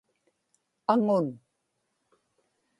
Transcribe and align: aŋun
aŋun 0.93 1.27